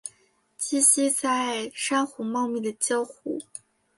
[0.59, 3.39] 栖息在珊瑚茂密的礁湖。